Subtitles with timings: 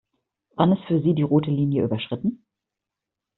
[0.55, 2.43] Wann ist für Sie die rote Linie überschritten?